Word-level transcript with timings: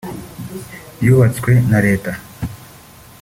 yubatswe 1.05 1.51
na 1.69 1.79
Leta 1.87 2.11